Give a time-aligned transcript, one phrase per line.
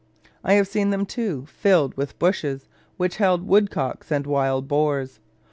[0.43, 2.67] I have seen them, too, filled with bushes,
[2.97, 5.19] which held woodcocks and wild boars.